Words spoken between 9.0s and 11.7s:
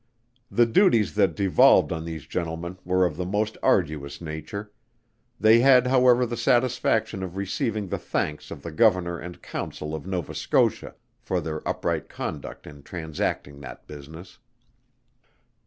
and Council of Nova Scotia, for their